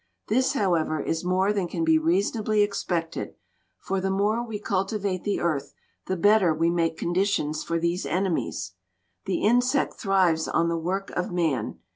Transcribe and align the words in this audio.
This, 0.29 0.53
however, 0.53 0.99
is 0.99 1.23
more 1.23 1.53
than 1.53 1.67
can 1.67 1.83
be 1.83 1.99
reasonably 1.99 2.63
expected, 2.63 3.35
for 3.77 4.01
the 4.01 4.09
more 4.09 4.43
we 4.43 4.57
cultivate 4.57 5.23
the 5.23 5.39
earth 5.39 5.75
the 6.07 6.17
better 6.17 6.55
we 6.55 6.71
make 6.71 6.97
conditions 6.97 7.63
for 7.63 7.77
these 7.77 8.07
enemies. 8.07 8.71
The 9.25 9.43
insect 9.43 9.99
thrives 9.99 10.47
on 10.47 10.69
the 10.69 10.75
work 10.79 11.11
of 11.11 11.31
man. 11.31 11.81